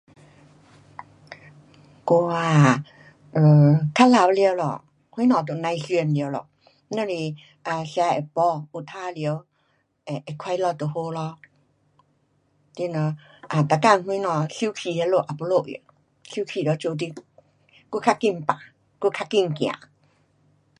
[2.07, 2.83] 我啊，
[3.95, 4.83] 较老了咯，
[5.15, 6.49] 什么都甭想了咯，
[6.89, 7.13] 只是
[7.69, 8.85] um 吃得饱，好玩
[9.15, 9.45] 耍，
[10.05, 11.37] 会，会快乐就好咯。
[12.77, 13.15] 你若
[13.51, 15.81] um 每天什么生气那里，没有用。
[16.23, 17.13] 生气了做你
[17.91, 18.43] 更加快病，
[18.99, 19.77] 较快走。